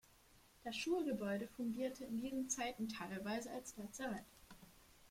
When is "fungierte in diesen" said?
1.47-2.49